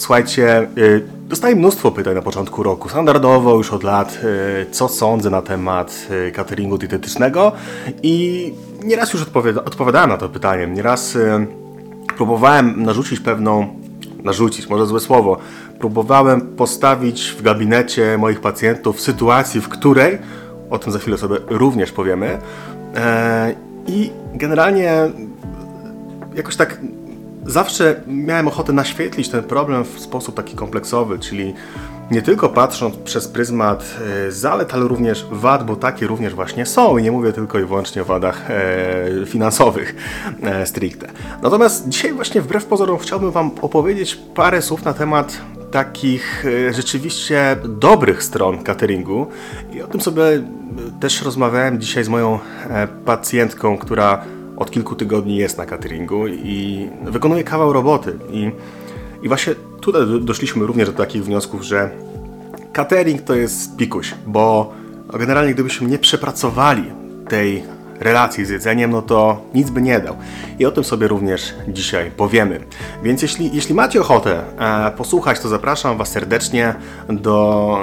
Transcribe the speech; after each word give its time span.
Słuchajcie, 0.00 0.68
y, 0.78 1.02
dostaję 1.28 1.56
mnóstwo 1.56 1.90
pytań 1.90 2.14
na 2.14 2.22
początku 2.22 2.62
roku, 2.62 2.88
standardowo 2.88 3.56
już 3.56 3.72
od 3.72 3.82
lat, 3.82 4.20
y, 4.62 4.70
co 4.70 4.88
sądzę 4.88 5.30
na 5.30 5.42
temat 5.42 6.06
y, 6.28 6.32
cateringu 6.32 6.78
dietetycznego 6.78 7.52
i 8.02 8.54
nieraz 8.84 9.12
już 9.12 9.22
odpowiada 9.22 9.64
odpowiadałem 9.64 10.10
na 10.10 10.16
to 10.16 10.28
pytanie. 10.28 10.66
Nieraz 10.66 11.18
próbowałem 12.16 12.82
narzucić 12.82 13.20
pewną, 13.20 13.76
narzucić, 14.24 14.68
może 14.68 14.86
złe 14.86 15.00
słowo, 15.00 15.38
próbowałem 15.78 16.40
postawić 16.40 17.34
w 17.38 17.42
gabinecie 17.42 18.18
moich 18.18 18.40
pacjentów 18.40 19.00
sytuacji, 19.00 19.60
w 19.60 19.68
której, 19.68 20.18
o 20.70 20.78
tym 20.78 20.92
za 20.92 20.98
chwilę 20.98 21.18
sobie 21.18 21.36
również 21.48 21.92
powiemy, 21.92 22.38
e, 22.96 23.54
i 23.86 24.10
generalnie 24.34 24.92
jakoś 26.34 26.56
tak 26.56 26.80
zawsze 27.46 28.00
miałem 28.06 28.48
ochotę 28.48 28.72
naświetlić 28.72 29.28
ten 29.28 29.42
problem 29.42 29.84
w 29.84 30.00
sposób 30.00 30.34
taki 30.34 30.56
kompleksowy, 30.56 31.18
czyli 31.18 31.54
nie 32.10 32.22
tylko 32.22 32.48
patrząc 32.48 32.96
przez 32.96 33.28
pryzmat 33.28 33.96
e, 34.26 34.32
zalet, 34.32 34.74
ale 34.74 34.88
również 34.88 35.26
wad, 35.30 35.66
bo 35.66 35.76
takie 35.76 36.06
również 36.06 36.34
właśnie 36.34 36.66
są 36.66 36.98
i 36.98 37.02
nie 37.02 37.12
mówię 37.12 37.32
tylko 37.32 37.58
i 37.58 37.64
wyłącznie 37.64 38.02
o 38.02 38.04
wadach 38.04 38.50
e, 38.50 39.26
finansowych 39.26 39.94
e, 40.42 40.66
stricte. 40.66 41.06
Natomiast 41.42 41.88
dzisiaj 41.88 42.12
właśnie 42.12 42.40
wbrew 42.40 42.64
pozorom 42.64 42.98
chciałbym 42.98 43.30
Wam 43.30 43.50
opowiedzieć 43.62 44.18
parę 44.34 44.62
słów 44.62 44.84
na 44.84 44.92
temat 44.92 45.40
takich 45.70 46.44
rzeczywiście 46.70 47.56
dobrych 47.64 48.22
stron 48.22 48.62
cateringu 48.62 49.26
i 49.72 49.82
o 49.82 49.86
tym 49.86 50.00
sobie 50.00 50.22
też 51.00 51.22
rozmawiałem 51.22 51.80
dzisiaj 51.80 52.04
z 52.04 52.08
moją 52.08 52.38
pacjentką, 53.04 53.78
która 53.78 54.24
od 54.60 54.70
kilku 54.70 54.94
tygodni 54.94 55.36
jest 55.36 55.58
na 55.58 55.66
cateringu 55.66 56.28
i 56.28 56.88
wykonuje 57.04 57.44
kawał 57.44 57.72
roboty. 57.72 58.18
I, 58.30 58.50
i 59.22 59.28
właśnie 59.28 59.54
tutaj 59.80 60.02
doszliśmy 60.20 60.66
również 60.66 60.88
do 60.88 60.94
takich 60.94 61.24
wniosków, 61.24 61.62
że 61.62 61.90
catering 62.72 63.22
to 63.22 63.34
jest 63.34 63.76
pikuś, 63.76 64.14
bo 64.26 64.72
generalnie 65.18 65.54
gdybyśmy 65.54 65.88
nie 65.88 65.98
przepracowali 65.98 66.84
tej 67.28 67.62
relacji 68.00 68.44
z 68.44 68.48
jedzeniem, 68.48 68.90
no 68.90 69.02
to 69.02 69.42
nic 69.54 69.70
by 69.70 69.82
nie 69.82 70.00
dał. 70.00 70.16
I 70.58 70.66
o 70.66 70.70
tym 70.70 70.84
sobie 70.84 71.08
również 71.08 71.54
dzisiaj 71.68 72.10
powiemy. 72.10 72.60
Więc 73.02 73.22
jeśli, 73.22 73.50
jeśli 73.54 73.74
macie 73.74 74.00
ochotę 74.00 74.42
e, 74.58 74.90
posłuchać, 74.90 75.40
to 75.40 75.48
zapraszam 75.48 75.98
Was 75.98 76.08
serdecznie 76.08 76.74
do 77.08 77.78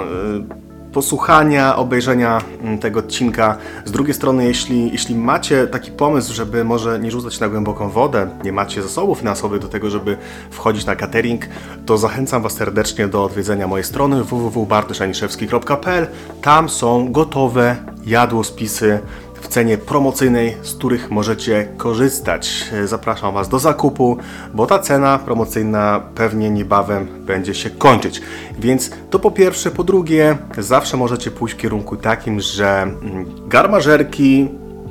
e, 0.54 0.67
posłuchania, 0.92 1.76
obejrzenia 1.76 2.40
mm, 2.62 2.78
tego 2.78 3.00
odcinka. 3.00 3.56
Z 3.84 3.90
drugiej 3.90 4.14
strony, 4.14 4.44
jeśli, 4.44 4.92
jeśli 4.92 5.14
macie 5.14 5.66
taki 5.66 5.90
pomysł, 5.90 6.34
żeby 6.34 6.64
może 6.64 6.98
nie 6.98 7.10
rzucać 7.10 7.40
na 7.40 7.48
głęboką 7.48 7.88
wodę, 7.88 8.28
nie 8.44 8.52
macie 8.52 8.82
zasobów 8.82 9.18
finansowych 9.18 9.60
do 9.60 9.68
tego, 9.68 9.90
żeby 9.90 10.16
wchodzić 10.50 10.86
na 10.86 10.96
catering, 10.96 11.46
to 11.86 11.98
zachęcam 11.98 12.42
Was 12.42 12.52
serdecznie 12.52 13.08
do 13.08 13.24
odwiedzenia 13.24 13.66
mojej 13.66 13.84
strony 13.84 14.24
www.bartoszaniszewski.pl. 14.24 16.06
Tam 16.42 16.68
są 16.68 17.12
gotowe 17.12 17.76
jadłospisy 18.06 19.00
w 19.40 19.48
cenie 19.48 19.78
promocyjnej, 19.78 20.56
z 20.62 20.74
których 20.74 21.10
możecie 21.10 21.68
korzystać. 21.76 22.64
Zapraszam 22.84 23.34
Was 23.34 23.48
do 23.48 23.58
zakupu, 23.58 24.16
bo 24.54 24.66
ta 24.66 24.78
cena 24.78 25.18
promocyjna 25.18 26.00
pewnie 26.14 26.50
niebawem 26.50 27.06
będzie 27.26 27.54
się 27.54 27.70
kończyć. 27.70 28.22
Więc 28.58 28.90
to 29.10 29.18
po 29.18 29.30
pierwsze. 29.30 29.70
Po 29.70 29.84
drugie, 29.84 30.36
zawsze 30.58 30.96
możecie 30.96 31.30
pójść 31.30 31.54
w 31.54 31.58
kierunku 31.58 31.96
takim, 31.96 32.40
że 32.40 32.82
mm, 32.82 33.26
garmażerki, 33.48 34.48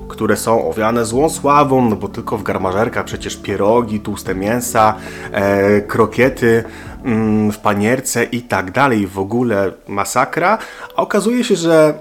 które 0.07 0.37
są 0.37 0.69
owiane 0.69 1.05
złą 1.05 1.29
sławą, 1.29 1.89
no 1.89 1.95
bo 1.95 2.07
tylko 2.07 2.37
w 2.37 2.43
garmażerkach 2.43 3.05
przecież 3.05 3.37
pierogi, 3.37 3.99
tłuste 3.99 4.35
mięsa, 4.35 4.95
e, 5.31 5.81
krokiety 5.81 6.63
mm, 7.03 7.51
w 7.51 7.57
panierce 7.57 8.23
i 8.23 8.41
tak 8.41 8.71
dalej, 8.71 9.07
w 9.07 9.19
ogóle 9.19 9.71
masakra. 9.87 10.57
A 10.95 11.01
okazuje 11.01 11.43
się, 11.43 11.55
że 11.55 11.93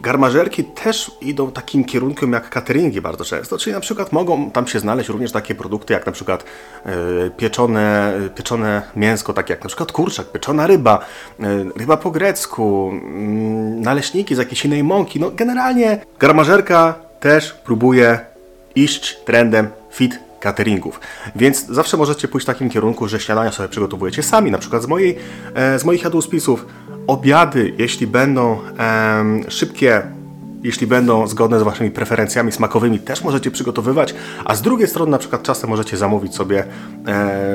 garmażerki 0.00 0.64
też 0.64 1.10
idą 1.20 1.50
takim 1.50 1.84
kierunkiem 1.84 2.32
jak 2.32 2.50
cateringi 2.50 3.00
bardzo 3.00 3.24
często, 3.24 3.58
czyli 3.58 3.74
na 3.74 3.80
przykład 3.80 4.12
mogą 4.12 4.50
tam 4.50 4.66
się 4.66 4.80
znaleźć 4.80 5.08
również 5.08 5.32
takie 5.32 5.54
produkty 5.54 5.92
jak 5.92 6.06
na 6.06 6.12
przykład 6.12 6.44
y, 7.26 7.30
pieczone, 7.30 8.12
pieczone 8.34 8.82
mięsko, 8.96 9.32
takie 9.32 9.52
jak 9.52 9.62
na 9.62 9.68
przykład 9.68 9.92
kurczak, 9.92 10.32
pieczona 10.32 10.66
ryba, 10.66 10.98
y, 11.40 11.44
ryba 11.76 11.96
po 11.96 12.10
grecku, 12.10 12.90
mm, 12.92 13.80
naleśniki 13.80 14.34
z 14.34 14.38
jakiejś 14.38 14.64
innej 14.64 14.84
mąki. 14.84 15.20
No 15.20 15.30
generalnie 15.30 16.00
garmażerka 16.18 16.94
też 17.20 17.52
próbuje 17.52 18.18
iść 18.74 19.16
trendem 19.24 19.68
fit 19.90 20.18
cateringów. 20.40 21.00
Więc 21.36 21.66
zawsze 21.66 21.96
możecie 21.96 22.28
pójść 22.28 22.44
w 22.44 22.46
takim 22.46 22.70
kierunku, 22.70 23.08
że 23.08 23.20
śniadania 23.20 23.52
sobie 23.52 23.68
przygotowujecie 23.68 24.22
sami, 24.22 24.50
na 24.50 24.58
przykład 24.58 24.82
z, 24.82 24.86
mojej, 24.86 25.18
e, 25.54 25.78
z 25.78 25.84
moich 25.84 26.02
jadłospisów 26.02 26.66
obiady, 27.06 27.74
jeśli 27.78 28.06
będą 28.06 28.58
szybkie, 29.48 30.02
jeśli 30.62 30.86
będą 30.86 31.26
zgodne 31.26 31.60
z 31.60 31.62
Waszymi 31.62 31.90
preferencjami 31.90 32.52
smakowymi, 32.52 32.98
też 32.98 33.24
możecie 33.24 33.50
przygotowywać, 33.50 34.14
a 34.44 34.54
z 34.54 34.62
drugiej 34.62 34.88
strony 34.88 35.10
na 35.10 35.18
przykład 35.18 35.42
czasem 35.42 35.70
możecie 35.70 35.96
zamówić 35.96 36.34
sobie 36.34 36.58
e, 36.60 36.66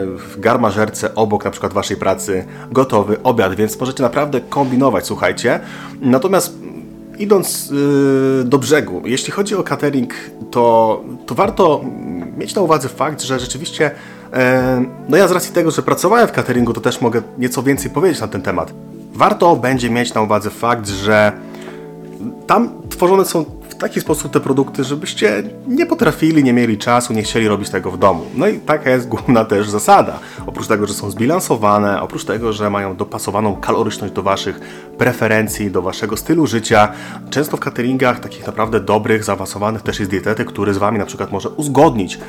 w 0.05 0.39
garmażerce 0.39 1.15
obok 1.15 1.45
na 1.45 1.51
przykład 1.51 1.73
Waszej 1.73 1.97
pracy 1.97 2.45
gotowy 2.71 3.23
obiad, 3.23 3.55
więc 3.55 3.79
możecie 3.79 4.03
naprawdę 4.03 4.41
kombinować, 4.41 5.05
słuchajcie. 5.05 5.59
Natomiast 6.01 6.53
idąc 7.19 7.69
yy, 7.69 8.43
do 8.45 8.57
brzegu, 8.57 9.01
jeśli 9.05 9.31
chodzi 9.31 9.55
o 9.55 9.63
catering, 9.63 10.13
to, 10.51 11.03
to 11.25 11.35
warto 11.35 11.85
mieć 12.37 12.55
na 12.55 12.61
uwadze 12.61 12.89
fakt, 12.89 13.21
że 13.21 13.39
rzeczywiście, 13.39 13.91
no 15.09 15.17
ja 15.17 15.27
z 15.27 15.31
racji 15.31 15.53
tego, 15.53 15.71
że 15.71 15.81
pracowałem 15.81 16.27
w 16.27 16.31
cateringu, 16.31 16.73
to 16.73 16.81
też 16.81 17.01
mogę 17.01 17.21
nieco 17.37 17.63
więcej 17.63 17.91
powiedzieć 17.91 18.21
na 18.21 18.27
ten 18.27 18.41
temat. 18.41 18.73
Warto 19.15 19.55
będzie 19.55 19.89
mieć 19.89 20.13
na 20.13 20.21
uwadze 20.21 20.49
fakt, 20.49 20.87
że 20.87 21.31
tam 22.47 22.69
tworzone 22.89 23.25
są 23.25 23.45
taki 23.85 24.01
sposób 24.01 24.31
te 24.31 24.39
produkty, 24.39 24.83
żebyście 24.83 25.43
nie 25.67 25.85
potrafili, 25.85 26.43
nie 26.43 26.53
mieli 26.53 26.77
czasu, 26.77 27.13
nie 27.13 27.23
chcieli 27.23 27.47
robić 27.47 27.69
tego 27.69 27.91
w 27.91 27.97
domu. 27.97 28.25
No 28.35 28.47
i 28.47 28.59
taka 28.59 28.89
jest 28.89 29.07
główna 29.07 29.45
też 29.45 29.69
zasada. 29.69 30.19
Oprócz 30.47 30.67
tego, 30.67 30.87
że 30.87 30.93
są 30.93 31.11
zbilansowane, 31.11 32.01
oprócz 32.01 32.25
tego, 32.25 32.53
że 32.53 32.69
mają 32.69 32.95
dopasowaną 32.95 33.55
kaloryczność 33.55 34.13
do 34.13 34.23
Waszych 34.23 34.59
preferencji, 34.97 35.71
do 35.71 35.81
Waszego 35.81 36.17
stylu 36.17 36.47
życia, 36.47 36.91
często 37.29 37.57
w 37.57 37.59
cateringach 37.59 38.19
takich 38.19 38.47
naprawdę 38.47 38.79
dobrych, 38.79 39.23
zaawansowanych 39.23 39.81
też 39.81 39.99
jest 39.99 40.11
dietety, 40.11 40.45
który 40.45 40.73
z 40.73 40.77
Wami 40.77 40.99
na 40.99 41.05
przykład 41.05 41.31
może 41.31 41.49
uzgodnić, 41.49 42.19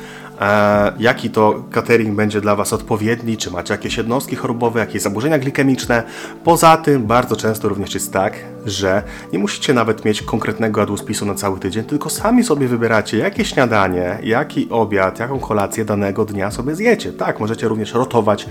e, 0.41 0.93
jaki 0.99 1.29
to 1.29 1.63
catering 1.71 2.15
będzie 2.15 2.41
dla 2.41 2.55
Was 2.55 2.73
odpowiedni, 2.73 3.37
czy 3.37 3.51
macie 3.51 3.73
jakieś 3.73 3.97
jednostki 3.97 4.35
chorobowe, 4.35 4.79
jakieś 4.79 5.01
zaburzenia 5.01 5.39
glikemiczne. 5.39 6.03
Poza 6.43 6.77
tym 6.77 7.07
bardzo 7.07 7.35
często 7.35 7.69
również 7.69 7.93
jest 7.93 8.13
tak, 8.13 8.33
że 8.65 9.03
nie 9.33 9.39
musicie 9.39 9.73
nawet 9.73 10.05
mieć 10.05 10.21
konkretnego 10.21 10.79
jadłospisu 10.79 11.25
na 11.25 11.35
cały 11.35 11.46
tydzień, 11.55 11.83
tylko 11.83 12.09
sami 12.09 12.43
sobie 12.43 12.67
wybieracie, 12.67 13.17
jakie 13.17 13.45
śniadanie, 13.45 14.19
jaki 14.23 14.69
obiad, 14.69 15.19
jaką 15.19 15.39
kolację 15.39 15.85
danego 15.85 16.25
dnia 16.25 16.51
sobie 16.51 16.75
zjecie. 16.75 17.13
Tak, 17.13 17.39
możecie 17.39 17.67
również 17.67 17.93
rotować 17.93 18.45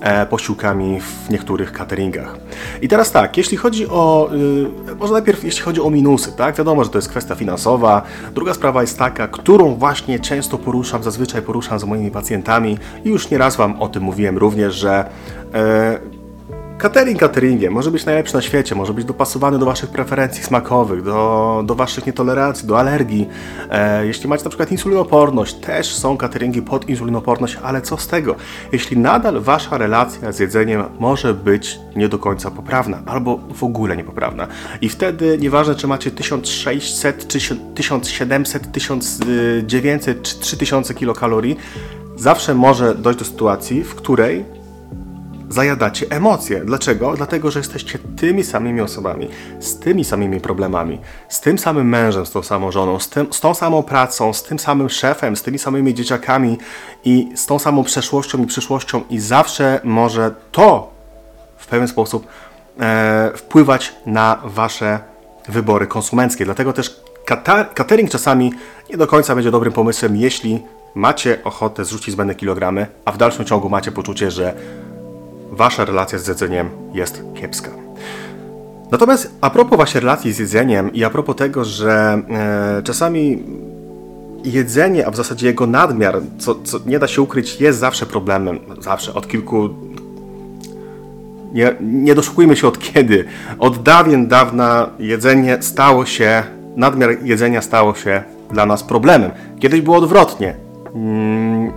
e, 0.00 0.26
posiłkami 0.26 1.00
w 1.00 1.30
niektórych 1.30 1.72
cateringach. 1.72 2.36
I 2.82 2.88
teraz 2.88 3.12
tak, 3.12 3.36
jeśli 3.36 3.56
chodzi 3.56 3.88
o, 3.88 4.30
y, 4.92 4.94
może 4.94 5.12
najpierw 5.12 5.44
jeśli 5.44 5.62
chodzi 5.62 5.80
o 5.80 5.90
minusy, 5.90 6.32
tak, 6.36 6.56
wiadomo, 6.56 6.84
że 6.84 6.90
to 6.90 6.98
jest 6.98 7.08
kwestia 7.08 7.34
finansowa. 7.34 8.02
Druga 8.34 8.54
sprawa 8.54 8.80
jest 8.80 8.98
taka, 8.98 9.28
którą 9.28 9.74
właśnie 9.74 10.20
często 10.20 10.58
poruszam, 10.58 11.02
zazwyczaj 11.02 11.42
poruszam 11.42 11.78
z 11.78 11.84
moimi 11.84 12.10
pacjentami 12.10 12.78
i 13.04 13.08
już 13.08 13.30
nieraz 13.30 13.56
Wam 13.56 13.82
o 13.82 13.88
tym 13.88 14.02
mówiłem 14.02 14.38
również, 14.38 14.74
że 14.74 15.04
e, 15.54 16.19
Catering 16.80 17.20
cateringiem 17.20 17.72
może 17.72 17.90
być 17.90 18.04
najlepszy 18.04 18.34
na 18.34 18.42
świecie, 18.42 18.74
może 18.74 18.94
być 18.94 19.04
dopasowany 19.04 19.58
do 19.58 19.66
Waszych 19.66 19.90
preferencji 19.90 20.44
smakowych, 20.44 21.02
do, 21.02 21.62
do 21.66 21.74
Waszych 21.74 22.06
nietolerancji, 22.06 22.68
do 22.68 22.78
alergii. 22.78 23.28
E, 23.70 24.06
jeśli 24.06 24.28
macie 24.28 24.44
na 24.44 24.50
przykład 24.50 24.72
insulinoporność, 24.72 25.54
też 25.54 25.94
są 25.94 26.16
cateringi 26.16 26.62
pod 26.62 26.88
insulinoporność, 26.88 27.58
ale 27.62 27.82
co 27.82 27.96
z 27.96 28.08
tego? 28.08 28.34
Jeśli 28.72 28.98
nadal 28.98 29.40
Wasza 29.40 29.78
relacja 29.78 30.32
z 30.32 30.38
jedzeniem 30.38 30.84
może 30.98 31.34
być 31.34 31.78
nie 31.96 32.08
do 32.08 32.18
końca 32.18 32.50
poprawna, 32.50 33.02
albo 33.06 33.40
w 33.54 33.64
ogóle 33.64 33.96
niepoprawna. 33.96 34.46
I 34.80 34.88
wtedy 34.88 35.38
nieważne, 35.38 35.74
czy 35.74 35.86
macie 35.86 36.10
1600, 36.10 37.28
czy 37.28 37.56
1700, 37.74 38.72
1900 38.72 40.22
czy 40.22 40.38
3000 40.38 40.94
kilokalorii, 40.94 41.56
zawsze 42.16 42.54
może 42.54 42.94
dojść 42.94 43.18
do 43.18 43.24
sytuacji, 43.24 43.84
w 43.84 43.94
której 43.94 44.59
zajadacie 45.50 46.06
emocje. 46.10 46.64
Dlaczego? 46.64 47.16
Dlatego, 47.16 47.50
że 47.50 47.60
jesteście 47.60 47.98
tymi 48.16 48.44
samymi 48.44 48.80
osobami, 48.80 49.28
z 49.60 49.78
tymi 49.78 50.04
samymi 50.04 50.40
problemami, 50.40 50.98
z 51.28 51.40
tym 51.40 51.58
samym 51.58 51.88
mężem, 51.88 52.26
z 52.26 52.30
tą 52.30 52.42
samą 52.42 52.72
żoną, 52.72 52.98
z, 52.98 53.08
tym, 53.08 53.32
z 53.32 53.40
tą 53.40 53.54
samą 53.54 53.82
pracą, 53.82 54.32
z 54.32 54.42
tym 54.42 54.58
samym 54.58 54.88
szefem, 54.88 55.36
z 55.36 55.42
tymi 55.42 55.58
samymi 55.58 55.94
dzieciakami 55.94 56.58
i 57.04 57.32
z 57.34 57.46
tą 57.46 57.58
samą 57.58 57.84
przeszłością 57.84 58.42
i 58.42 58.46
przyszłością 58.46 59.02
i 59.10 59.20
zawsze 59.20 59.80
może 59.84 60.34
to 60.52 60.90
w 61.56 61.66
pewien 61.66 61.88
sposób 61.88 62.26
e, 62.80 63.32
wpływać 63.34 63.92
na 64.06 64.40
wasze 64.44 64.98
wybory 65.48 65.86
konsumenckie. 65.86 66.44
Dlatego 66.44 66.72
też 66.72 67.00
catering 67.74 68.10
czasami 68.10 68.52
nie 68.90 68.96
do 68.96 69.06
końca 69.06 69.34
będzie 69.34 69.50
dobrym 69.50 69.72
pomysłem, 69.72 70.16
jeśli 70.16 70.62
macie 70.94 71.44
ochotę 71.44 71.84
zrzucić 71.84 72.14
zbędne 72.14 72.34
kilogramy, 72.34 72.86
a 73.04 73.12
w 73.12 73.18
dalszym 73.18 73.44
ciągu 73.44 73.68
macie 73.68 73.92
poczucie, 73.92 74.30
że 74.30 74.54
wasza 75.50 75.84
relacja 75.84 76.18
z 76.18 76.26
jedzeniem 76.28 76.70
jest 76.94 77.22
kiepska. 77.34 77.70
Natomiast 78.90 79.32
a 79.40 79.50
propos 79.50 79.76
właśnie 79.76 80.00
relacji 80.00 80.32
z 80.32 80.38
jedzeniem 80.38 80.92
i 80.92 81.04
a 81.04 81.10
propos 81.10 81.36
tego, 81.36 81.64
że 81.64 82.22
e, 82.30 82.82
czasami 82.82 83.42
jedzenie, 84.44 85.06
a 85.06 85.10
w 85.10 85.16
zasadzie 85.16 85.46
jego 85.46 85.66
nadmiar, 85.66 86.20
co, 86.38 86.54
co 86.54 86.78
nie 86.86 86.98
da 86.98 87.06
się 87.06 87.22
ukryć, 87.22 87.60
jest 87.60 87.78
zawsze 87.78 88.06
problemem. 88.06 88.58
Zawsze, 88.80 89.14
od 89.14 89.28
kilku. 89.28 89.68
Nie, 91.52 91.74
nie 91.80 92.14
doszukujmy 92.14 92.56
się 92.56 92.68
od 92.68 92.78
kiedy. 92.78 93.24
Od 93.58 93.82
dawien 93.82 94.28
dawna 94.28 94.90
jedzenie 94.98 95.58
stało 95.60 96.06
się, 96.06 96.42
nadmiar 96.76 97.10
jedzenia 97.22 97.62
stało 97.62 97.94
się 97.94 98.22
dla 98.50 98.66
nas 98.66 98.82
problemem. 98.82 99.30
Kiedyś 99.60 99.80
było 99.80 99.96
odwrotnie. 99.96 100.54
Mm, 100.94 101.72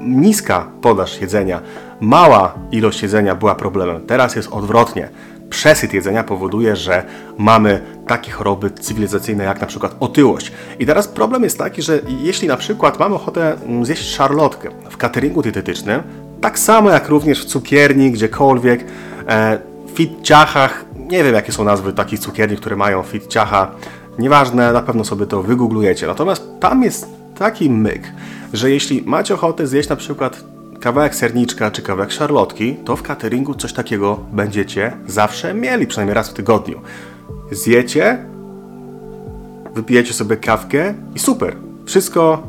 niska 0.00 0.66
podaż 0.80 1.20
jedzenia, 1.20 1.60
mała 2.00 2.54
ilość 2.70 3.02
jedzenia 3.02 3.34
była 3.34 3.54
problemem. 3.54 4.06
Teraz 4.06 4.36
jest 4.36 4.48
odwrotnie 4.52 5.08
przesyt 5.54 5.94
jedzenia 5.94 6.24
powoduje, 6.24 6.76
że 6.76 7.04
mamy 7.38 7.80
takie 8.06 8.32
choroby 8.32 8.70
cywilizacyjne 8.70 9.44
jak 9.44 9.60
na 9.60 9.66
przykład 9.66 9.96
otyłość. 10.00 10.52
I 10.78 10.86
teraz 10.86 11.08
problem 11.08 11.44
jest 11.44 11.58
taki, 11.58 11.82
że 11.82 12.00
jeśli 12.22 12.48
na 12.48 12.56
przykład 12.56 12.98
mamy 12.98 13.14
ochotę 13.14 13.56
mm, 13.66 13.84
zjeść 13.84 14.14
szarlotkę 14.14 14.70
w 14.90 14.96
cateringu 14.96 15.42
dietetycznym, 15.42 16.02
tak 16.40 16.58
samo 16.58 16.90
jak 16.90 17.08
również 17.08 17.42
w 17.42 17.44
cukierni, 17.44 18.10
gdziekolwiek, 18.10 18.84
e, 19.28 19.58
fit 19.94 20.10
ciachach, 20.22 20.84
nie 20.96 21.24
wiem 21.24 21.34
jakie 21.34 21.52
są 21.52 21.64
nazwy 21.64 21.92
takich 21.92 22.20
cukierni, 22.20 22.56
które 22.56 22.76
mają 22.76 23.02
fit 23.02 23.26
ciacha, 23.26 23.70
nieważne, 24.18 24.72
na 24.72 24.82
pewno 24.82 25.04
sobie 25.04 25.26
to 25.26 25.42
wygooglujecie. 25.42 26.06
Natomiast 26.06 26.44
tam 26.60 26.82
jest 26.82 27.08
taki 27.38 27.70
myk, 27.70 28.02
że 28.52 28.70
jeśli 28.70 29.02
macie 29.06 29.34
ochotę 29.34 29.66
zjeść 29.66 29.88
na 29.88 29.96
przykład 29.96 30.53
kawałek 30.80 31.14
serniczka 31.14 31.70
czy 31.70 31.82
kawałek 31.82 32.12
szarlotki, 32.12 32.76
to 32.84 32.96
w 32.96 33.02
cateringu 33.02 33.54
coś 33.54 33.72
takiego 33.72 34.20
będziecie 34.32 34.92
zawsze 35.06 35.54
mieli, 35.54 35.86
przynajmniej 35.86 36.14
raz 36.14 36.30
w 36.30 36.34
tygodniu. 36.34 36.80
Zjecie, 37.50 38.18
wypijecie 39.74 40.12
sobie 40.12 40.36
kawkę 40.36 40.94
i 41.14 41.18
super. 41.18 41.56
Wszystko 41.86 42.42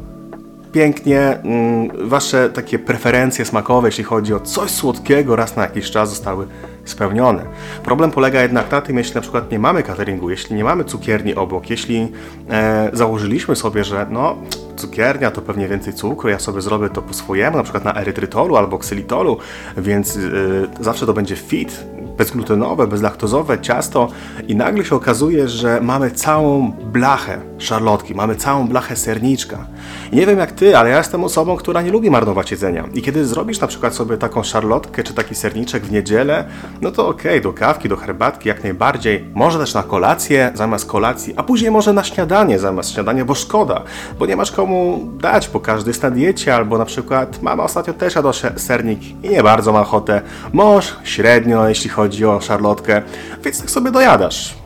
pięknie, 0.76 1.20
mm, 1.20 2.10
wasze 2.10 2.50
takie 2.50 2.80
preferencje 2.80 3.46
smakowe, 3.46 3.88
jeśli 3.88 4.04
chodzi 4.04 4.34
o 4.34 4.40
coś 4.40 4.72
słodkiego, 4.72 5.36
raz 5.36 5.56
na 5.56 5.64
jakiś 5.64 5.92
czas 5.92 6.10
zostały 6.10 6.48
spełnione. 6.86 7.46
Problem 7.84 8.12
polega 8.12 8.42
jednak 8.42 8.72
na 8.72 8.82
tym, 8.82 8.98
jeśli 8.98 9.16
na 9.16 9.22
przykład 9.22 9.52
nie 9.52 9.60
mamy 9.60 9.84
cateringu, 9.84 10.30
jeśli 10.30 10.56
nie 10.56 10.64
mamy 10.64 10.84
cukierni 10.84 11.36
obok, 11.36 11.70
jeśli 11.70 12.12
e, 12.50 12.90
założyliśmy 12.94 13.56
sobie, 13.56 13.84
że 13.84 14.06
no 14.10 14.38
cukiernia 14.76 15.32
to 15.32 15.42
pewnie 15.42 15.68
więcej 15.68 15.94
cukru, 15.94 16.30
ja 16.30 16.40
sobie 16.40 16.62
zrobię 16.62 16.90
to 16.90 17.02
po 17.02 17.14
swojemu, 17.14 17.58
na 17.58 17.64
przykład 17.64 17.86
na 17.86 17.96
erytrytolu 17.96 18.56
albo 18.58 18.78
ksylitolu, 18.78 19.38
więc 19.78 20.16
y, 20.16 20.68
zawsze 20.80 21.06
to 21.06 21.14
będzie 21.14 21.36
fit, 21.36 21.86
bezglutenowe, 22.18 22.88
bezlaktozowe 22.88 23.60
ciasto 23.60 24.08
i 24.48 24.56
nagle 24.56 24.86
się 24.86 24.96
okazuje, 24.96 25.48
że 25.48 25.82
mamy 25.82 26.12
całą 26.12 26.72
blachę 26.72 27.42
szarlotki, 27.58 28.16
mamy 28.16 28.36
całą 28.36 28.68
blachę 28.68 28.96
serniczka. 28.96 29.66
I 30.12 30.16
nie 30.16 30.26
wiem 30.26 30.40
jak 30.40 30.52
ty, 30.52 30.78
ale 30.78 30.90
ja 30.90 30.98
jestem 30.98 31.24
osobą, 31.24 31.56
która 31.56 31.82
nie 31.82 31.92
lubi 31.92 32.12
marnować 32.12 32.52
jedzenia. 32.52 32.84
I 32.94 33.02
kiedy 33.02 33.26
zrobisz 33.26 33.60
na 33.60 33.68
przykład 33.68 33.96
sobie 33.96 34.18
taką 34.18 34.44
szarlotkę 34.44 35.04
czy 35.04 35.14
taki 35.14 35.36
serniczek 35.36 35.84
w 35.84 35.92
niedzielę, 35.92 36.46
no 36.82 36.92
to 36.92 37.08
okej, 37.08 37.32
okay, 37.32 37.42
do 37.42 37.54
kawki, 37.54 37.90
do 37.90 37.98
herbatki 37.98 38.50
jak 38.50 38.64
najbardziej. 38.64 39.26
Może 39.34 39.60
też 39.60 39.74
na 39.74 39.84
kolację 39.84 40.52
zamiast 40.54 40.86
kolacji, 40.86 41.34
a 41.38 41.44
później 41.44 41.72
może 41.72 41.94
na 41.94 42.04
śniadanie 42.04 42.60
zamiast 42.60 42.94
śniadania, 42.94 43.26
bo 43.26 43.36
szkoda, 43.36 43.82
bo 44.20 44.26
nie 44.26 44.36
masz 44.36 44.52
komu 44.52 45.10
dać, 45.18 45.50
bo 45.50 45.60
każdy 45.60 45.90
jest 45.90 46.04
na 46.04 46.12
diecie, 46.12 46.56
albo 46.56 46.78
na 46.78 46.86
przykład 46.86 47.42
mama 47.42 47.64
ostatnio 47.64 47.94
też 47.94 48.16
jadła 48.16 48.32
sernik 48.56 49.24
i 49.24 49.30
nie 49.30 49.44
bardzo 49.44 49.72
ma 49.72 49.82
ochotę. 49.82 50.22
Mąż 50.54 50.96
średnio, 51.04 51.68
jeśli 51.68 51.90
chodzi 51.90 52.26
o 52.26 52.42
szarlotkę, 52.42 53.02
więc 53.44 53.60
tak 53.60 53.70
sobie 53.70 53.92
dojadasz. 53.92 54.65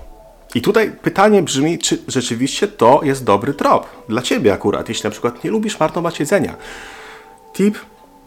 I 0.56 0.62
tutaj 0.62 0.92
pytanie 0.92 1.44
brzmi, 1.44 1.80
czy 1.80 1.98
rzeczywiście 2.07 2.68
to 2.68 3.00
jest 3.04 3.24
dobry 3.24 3.54
trop 3.54 3.88
dla 4.10 4.22
ciebie 4.22 4.54
akurat, 4.54 4.90
jeśli 4.90 5.04
na 5.04 5.12
przykład 5.12 5.44
nie 5.44 5.51
lubisz 5.51 5.80
marnować 5.80 6.19
jedzenia. 6.19 6.56
Tip 7.54 7.78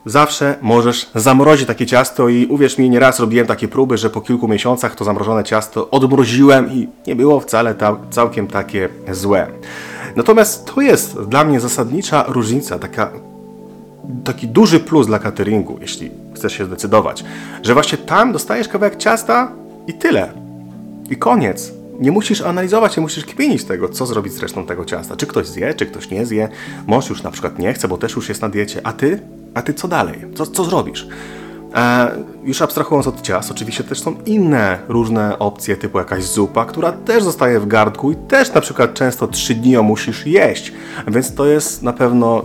Zawsze 0.07 0.59
możesz 0.63 1.11
zamrozić 1.15 1.67
takie 1.67 1.87
ciasto 1.87 2.29
i 2.29 2.47
uwierz 2.47 2.79
mi, 2.79 2.91
nieraz 2.91 3.21
robiłem 3.21 3.47
takie 3.47 3.69
próby, 3.69 3.99
że 3.99 4.11
po 4.11 4.21
kilku 4.21 4.49
miesiącach 4.49 4.95
to 4.95 5.05
zamrożone 5.05 5.45
ciasto 5.45 5.91
odmroziłem 5.91 6.73
i 6.73 6.89
nie 7.07 7.17
było 7.17 7.41
wcale 7.41 7.75
ta, 7.75 7.97
całkiem 8.11 8.47
takie 8.47 8.89
złe. 9.11 9.47
Natomiast 10.17 10.75
to 10.75 10.81
jest 10.81 11.21
dla 11.21 11.45
mnie 11.45 11.61
zasadnicza 11.61 12.25
różnica, 12.29 12.79
taka, 12.79 13.11
taki 14.25 14.49
duży 14.49 14.81
plus 14.81 15.07
dla 15.07 15.19
cateringu, 15.19 15.79
jeśli 15.81 16.11
chcesz 16.35 16.53
się 16.59 16.65
zdecydować, 16.65 17.25
że 17.63 17.75
właśnie 17.75 17.99
tam 17.99 18.33
dostajesz 18.33 18.69
kawałek 18.69 18.97
ciasta 18.97 19.53
i 19.87 19.95
tyle. 19.95 20.33
I 21.11 21.17
koniec. 21.17 21.82
Nie 22.03 22.13
musisz 22.13 22.43
analizować, 22.43 22.97
nie 22.97 23.01
musisz 23.01 23.25
kminić 23.25 23.65
tego, 23.65 23.89
co 23.89 24.07
zrobić 24.07 24.33
z 24.33 24.39
resztą 24.39 24.67
tego 24.67 24.85
ciasta. 24.85 25.17
Czy 25.17 25.27
ktoś 25.27 25.47
zje, 25.47 25.75
czy 25.75 25.87
ktoś 25.87 26.11
nie 26.11 26.27
zje. 26.27 26.49
Mąż 26.87 27.11
już 27.11 27.23
na 27.23 27.31
przykład 27.31 27.59
nie 27.59 27.73
chce, 27.73 27.89
bo 27.89 27.99
też 27.99 28.17
już 28.17 28.29
jest 28.29 28.43
na 28.43 28.49
diecie. 28.49 28.81
A 28.85 28.93
ty? 28.93 29.21
A 29.55 29.63
ty 29.63 29.75
co 29.75 29.89
dalej? 29.89 30.19
Co, 30.35 30.47
co 30.47 30.65
zrobisz? 30.65 31.09
E, 31.75 32.11
już 32.45 32.63
abstrahując 32.63 33.07
od 33.07 33.23
ciast, 33.23 33.51
oczywiście 33.51 33.85
też 33.85 34.01
są 34.01 34.15
inne 34.27 34.79
różne 34.89 35.39
opcje, 35.39 35.77
typu 35.77 35.99
jakaś 35.99 36.25
zupa, 36.25 36.65
która 36.65 36.93
też 36.93 37.23
zostaje 37.23 37.61
w 37.61 37.67
gardku 37.67 38.13
i 38.13 38.17
też 38.17 38.55
na 38.55 38.61
przykład 38.61 38.95
często 38.95 39.29
3 39.29 39.55
dni 39.55 39.71
ją 39.71 39.83
musisz 39.83 40.27
jeść, 40.27 40.73
więc 41.09 41.35
to 41.35 41.47
jest 41.47 41.83
na 41.83 41.93
pewno 41.93 42.45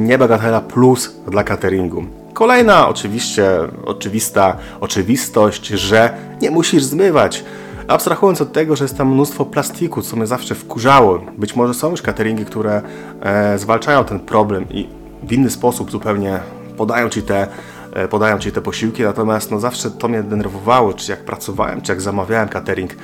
niebagatela 0.00 0.60
plus 0.60 1.16
dla 1.28 1.44
cateringu. 1.44 2.04
Kolejna 2.34 2.88
oczywiście 2.88 3.50
oczywista 3.84 4.56
oczywistość, 4.80 5.66
że 5.66 6.14
nie 6.42 6.50
musisz 6.50 6.82
zmywać. 6.82 7.44
Abstrahując 7.90 8.40
od 8.40 8.52
tego, 8.52 8.76
że 8.76 8.84
jest 8.84 8.96
tam 8.96 9.12
mnóstwo 9.12 9.44
plastiku, 9.44 10.02
co 10.02 10.16
mnie 10.16 10.26
zawsze 10.26 10.54
wkurzało. 10.54 11.18
Być 11.38 11.56
może 11.56 11.74
są 11.74 11.90
już 11.90 12.02
cateringi, 12.02 12.44
które 12.44 12.82
e, 13.22 13.58
zwalczają 13.58 14.04
ten 14.04 14.20
problem 14.20 14.64
i 14.70 14.88
w 15.22 15.32
inny 15.32 15.50
sposób 15.50 15.90
zupełnie 15.90 16.40
podają 16.76 17.08
ci 17.08 17.22
te 17.22 17.48
e, 17.92 18.08
podają 18.08 18.38
ci 18.38 18.52
te 18.52 18.60
posiłki, 18.60 19.02
natomiast 19.02 19.50
no 19.50 19.60
zawsze 19.60 19.90
to 19.90 20.08
mnie 20.08 20.22
denerwowało, 20.22 20.92
czy 20.92 21.10
jak 21.10 21.24
pracowałem, 21.24 21.82
czy 21.82 21.92
jak 21.92 22.00
zamawiałem 22.00 22.48
catering, 22.48 22.96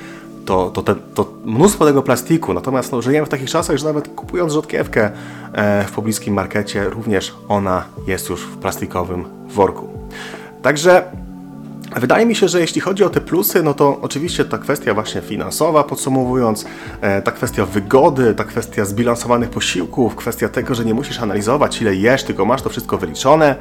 to, 0.45 0.71
to, 0.71 0.83
te, 0.83 0.95
to 1.15 1.33
mnóstwo 1.45 1.85
tego 1.85 2.03
plastiku. 2.03 2.55
Natomiast 2.55 2.93
no, 2.93 3.03
żyjemy 3.03 3.27
w 3.27 3.31
takich 3.31 3.51
czasach, 3.51 3.77
że 3.77 3.87
nawet 3.87 4.09
kupując 4.09 4.53
rzodkiewkę 4.53 5.11
e, 5.53 5.85
w 5.85 5.93
pobliskim 5.93 6.35
markecie, 6.35 6.85
również 6.85 7.35
ona 7.49 7.85
jest 8.07 8.29
już 8.29 8.41
w 8.41 8.57
plastikowym 8.57 9.25
worku. 9.49 9.89
Także 10.63 11.05
Wydaje 11.97 12.27
mi 12.27 12.35
się, 12.35 12.49
że 12.49 12.61
jeśli 12.61 12.81
chodzi 12.81 13.05
o 13.05 13.11
te 13.11 13.21
plusy, 13.21 13.63
no 13.63 13.75
to 13.75 13.99
oczywiście 14.03 14.45
ta 14.45 14.59
kwestia 14.59 14.95
właśnie 14.95 15.21
finansowa, 15.21 15.85
podsumowując, 15.85 16.65
e, 17.01 17.23
ta 17.23 17.33
kwestia 17.33 17.67
wygody, 17.67 18.35
ta 18.35 18.45
kwestia 18.45 18.85
zbilansowanych 18.85 19.51
posiłków, 19.51 20.17
kwestia 20.17 20.49
tego, 20.49 20.75
że 20.75 20.85
nie 20.85 20.95
musisz 20.95 21.21
analizować 21.21 21.83
ile 21.83 21.95
jesz, 21.95 22.25
tylko 22.25 22.45
masz 22.45 22.63
to 22.63 22.71
wszystko 22.71 22.99
wyliczone. 22.99 23.57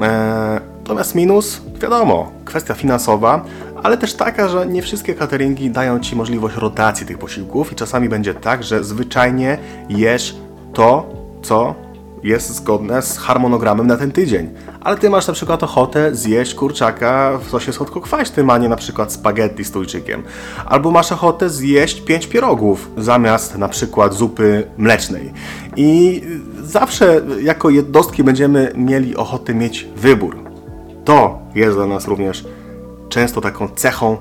E, 0.00 0.60
natomiast 0.80 1.14
minus, 1.14 1.62
wiadomo, 1.82 2.32
kwestia 2.44 2.74
finansowa, 2.74 3.44
ale 3.82 3.98
też 3.98 4.14
taka, 4.14 4.48
że 4.48 4.66
nie 4.66 4.82
wszystkie 4.82 5.14
cateringi 5.14 5.70
dają 5.70 6.00
Ci 6.00 6.16
możliwość 6.16 6.56
rotacji 6.56 7.06
tych 7.06 7.18
posiłków 7.18 7.72
i 7.72 7.74
czasami 7.74 8.08
będzie 8.08 8.34
tak, 8.34 8.62
że 8.62 8.84
zwyczajnie 8.84 9.58
jesz 9.88 10.36
to, 10.72 11.06
co 11.42 11.74
jest 12.22 12.54
zgodne 12.54 13.02
z 13.02 13.18
harmonogramem 13.18 13.86
na 13.86 13.96
ten 13.96 14.12
tydzień. 14.12 14.50
Ale 14.80 14.96
ty 14.96 15.10
masz 15.10 15.26
na 15.26 15.34
przykład 15.34 15.62
ochotę 15.62 16.14
zjeść 16.14 16.54
kurczaka 16.54 17.38
w 17.38 17.50
sosie 17.50 17.72
słodko-kwaśnym, 17.72 18.50
a 18.50 18.58
nie 18.58 18.68
na 18.68 18.76
przykład 18.76 19.12
spaghetti 19.12 19.64
z 19.64 19.70
tuńczykiem. 19.70 20.22
Albo 20.66 20.90
masz 20.90 21.12
ochotę 21.12 21.50
zjeść 21.50 22.00
pięć 22.00 22.26
pierogów 22.26 22.90
zamiast 22.96 23.58
na 23.58 23.68
przykład 23.68 24.14
zupy 24.14 24.66
mlecznej. 24.76 25.32
I 25.76 26.22
zawsze 26.62 27.22
jako 27.42 27.70
jednostki 27.70 28.24
będziemy 28.24 28.72
mieli 28.76 29.16
ochotę 29.16 29.54
mieć 29.54 29.88
wybór. 29.96 30.36
To 31.04 31.38
jest 31.54 31.76
dla 31.76 31.86
nas 31.86 32.08
również 32.08 32.44
często 33.08 33.40
taką 33.40 33.68
cechą, 33.68 34.16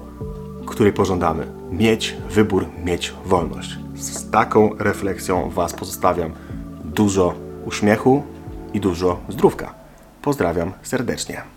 której 0.66 0.94
pożądamy. 0.94 1.48
Mieć 1.72 2.18
wybór, 2.30 2.66
mieć 2.86 3.14
wolność. 3.26 3.78
Z 3.96 4.30
taką 4.32 4.70
refleksją 4.80 5.50
Was 5.50 5.74
pozostawiam. 5.74 6.32
Dużo 6.86 7.47
uśmiechu 7.68 8.24
i 8.74 8.80
dużo 8.80 9.20
zdrówka. 9.30 9.74
Pozdrawiam 10.22 10.74
serdecznie. 10.84 11.57